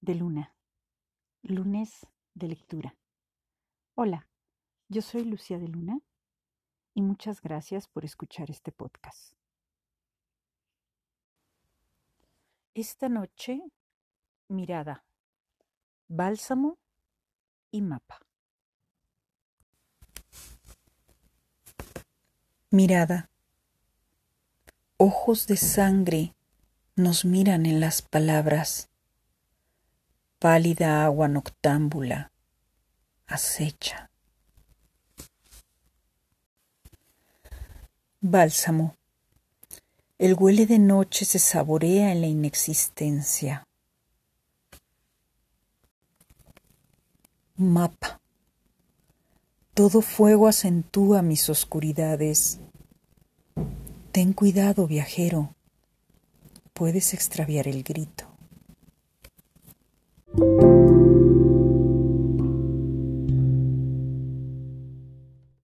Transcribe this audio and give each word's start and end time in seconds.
de 0.00 0.14
luna, 0.14 0.54
lunes 1.42 2.06
de 2.34 2.48
lectura. 2.48 2.96
Hola, 3.94 4.28
yo 4.88 5.02
soy 5.02 5.24
Lucía 5.24 5.58
de 5.58 5.68
Luna 5.68 6.00
y 6.94 7.02
muchas 7.02 7.42
gracias 7.42 7.86
por 7.86 8.04
escuchar 8.04 8.50
este 8.50 8.72
podcast. 8.72 9.34
Esta 12.72 13.08
noche, 13.08 13.60
mirada, 14.48 15.04
bálsamo 16.08 16.78
y 17.70 17.82
mapa. 17.82 18.20
Mirada. 22.70 23.28
Ojos 24.96 25.46
de 25.46 25.56
sangre 25.56 26.34
nos 26.96 27.24
miran 27.24 27.66
en 27.66 27.80
las 27.80 28.02
palabras. 28.02 28.89
Pálida 30.40 31.04
agua 31.04 31.28
noctámbula 31.28 32.32
acecha. 33.26 34.10
Bálsamo. 38.20 38.96
El 40.18 40.34
huele 40.34 40.66
de 40.66 40.80
noche 40.80 41.24
se 41.24 41.38
saborea 41.38 42.10
en 42.10 42.20
la 42.22 42.26
inexistencia. 42.26 43.64
Mapa. 47.56 48.20
Todo 49.74 50.02
fuego 50.02 50.48
acentúa 50.48 51.22
mis 51.22 51.48
oscuridades. 51.48 52.58
Ten 54.10 54.32
cuidado, 54.32 54.88
viajero 54.88 55.54
puedes 56.80 57.12
extraviar 57.12 57.68
el 57.68 57.82
grito. 57.82 58.29